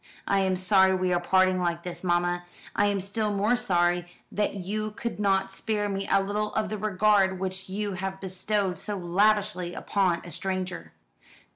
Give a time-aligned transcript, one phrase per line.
[0.27, 2.43] I am sorry we are parting like this, mamma.
[2.75, 6.77] I am still more sorry that you could not spare me a little of the
[6.79, 10.93] regard which you have bestowed so lavishly upon a stranger."